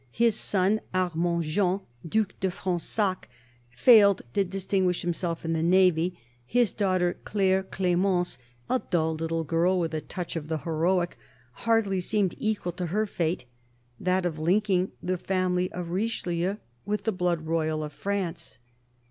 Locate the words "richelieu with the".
15.91-17.11